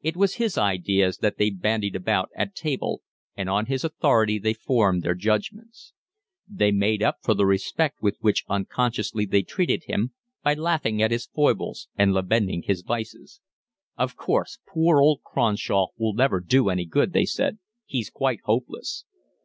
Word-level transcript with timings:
It 0.00 0.16
was 0.16 0.34
his 0.36 0.56
ideas 0.56 1.18
that 1.18 1.38
they 1.38 1.50
bandied 1.50 1.96
about 1.96 2.30
at 2.36 2.54
table, 2.54 3.02
and 3.36 3.50
on 3.50 3.66
his 3.66 3.82
authority 3.82 4.38
they 4.38 4.54
formed 4.54 5.02
their 5.02 5.16
judgments. 5.16 5.92
They 6.48 6.70
made 6.70 7.02
up 7.02 7.16
for 7.22 7.34
the 7.34 7.46
respect 7.46 8.00
with 8.00 8.16
which 8.20 8.44
unconsciously 8.48 9.26
they 9.26 9.42
treated 9.42 9.82
him 9.88 10.12
by 10.44 10.54
laughing 10.54 11.02
at 11.02 11.10
his 11.10 11.26
foibles 11.26 11.88
and 11.98 12.12
lamenting 12.14 12.62
his 12.62 12.82
vices. 12.82 13.40
"Of 13.98 14.14
course, 14.14 14.60
poor 14.68 15.00
old 15.00 15.22
Cronshaw 15.24 15.88
will 15.98 16.14
never 16.14 16.38
do 16.38 16.68
any 16.68 16.84
good," 16.84 17.12
they 17.12 17.24
said. 17.24 17.58
"He's 17.86 18.08
quite 18.08 18.38
hopeless." 18.44 19.04